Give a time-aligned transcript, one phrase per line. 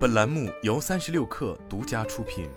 [0.00, 2.48] 本栏目由三十六氪独家出品。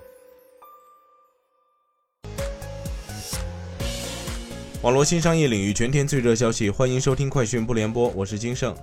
[4.81, 8.73] 网络新商业领域全天最热消息，欢迎收听快讯不联播，我是金盛。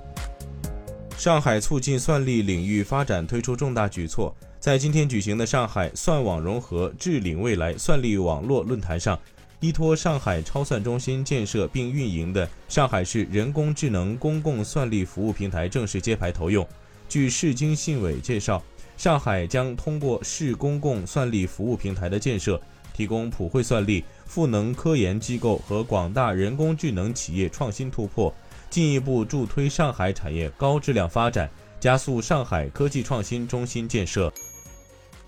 [1.17, 9.19] 上海促进算力领域发展推出重大举措，在今天举行的上海算网融合智领未来算力网络论坛上，
[9.61, 16.69] 依托上海超算中心建设并运营的上海市人工智能公共算力服务平台正式揭牌投用。
[17.11, 18.63] 据市经信委介绍，
[18.97, 22.63] 上海将通过市公共算力服务平台的建设，
[22.95, 28.33] 提供普惠算力、赋能科研机构和广大人工智能企业创新突破。
[28.71, 34.33] 进一步助推上海产业高质量发展，加速上海科技创新中心建设。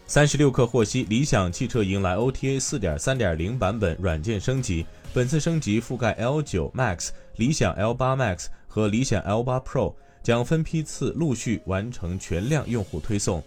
[0.07, 13.43] 三十六氪获悉，理想汽车迎来 OTA 四点三点零版本软件升级，本次升级覆盖 L 九 Max、理想 L 八 Max 和理想 L 八 Pro，将分批次陆续完成全量用户推送。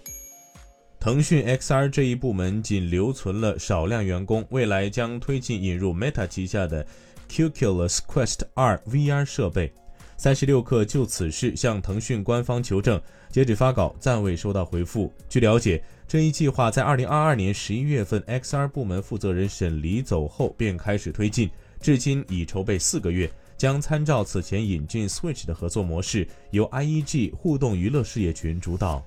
[1.00, 6.86] 腾讯 XR 这一部门仅留存了少量员工，未来将推进引入 Meta 旗下的
[7.30, 9.72] Oculus Quest 2 VR 设备。
[10.18, 13.00] 三十六氪就此事向腾讯官方求证，
[13.30, 15.14] 截止发稿暂未收到回复。
[15.28, 29.04] 据了解，这一计划在二零二二年十一月份 XR 部门负责人沈黎走后便开始推进，至今已筹备四个月，将参照此前引进 Switch 的合作模式，由 IEG 互动娱乐事业群主导。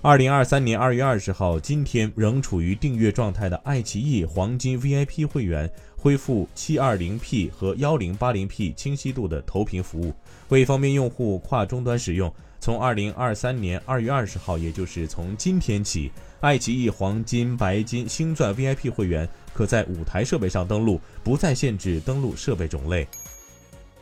[0.00, 10.12] 二零二三年二月二十号，今天仍处于订阅状态的爱奇艺黄金 VIP 会员恢复七二零 P 和幺零八零 P 清晰度的投屏服务，
[10.50, 12.30] 为方便用户跨终端使用，
[12.64, 23.06] 从二零二三年二月二十号，也就是从今天起，爱奇艺黄金、白金、星钻 VIP 会员可在五台设备上登录，不再限制登录设备种类。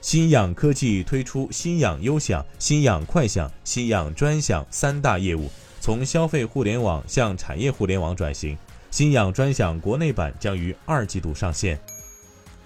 [0.01, 5.51] 新氧科技推出新氧优享、新氧快享、新氧专享三大业务。
[5.81, 8.57] 从消费互联网向产业互联网转型，
[8.93, 11.77] 新氧专享国内版将于二季度上线。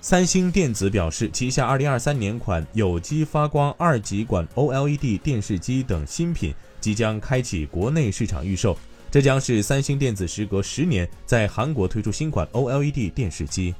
[0.08, 8.78] 三星电子表示，旗下2023年款有机发光二极管 OLED 电视机等新品即将开启国内市场预售，
[9.10, 13.74] 这将是三星电子时隔十年在韩国推出新款 OLED 电视机。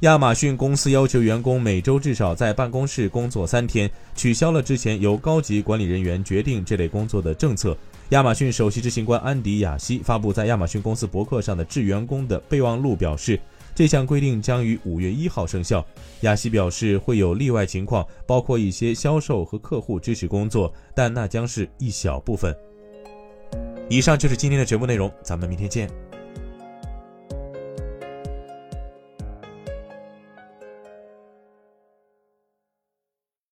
[0.00, 7.78] 亚马逊公司要求员工每周至少在办公室工作三天，取消了之前由高级管理人员决定这类工作的政策。
[8.10, 13.40] 亚马逊首席执行官安迪·亚西发布在亚马逊公司博客上的致员工的备忘录表示，
[13.76, 15.86] 这项规定将于五月一号生效。
[16.22, 22.56] 亚西表示，会有例外情况，包括一些销售和客户支持工作，但那将是一小部分。
[23.90, 25.90] 以上就是今天的全部内容，咱们明天见。